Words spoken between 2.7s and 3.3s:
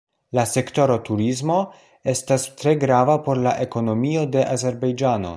grava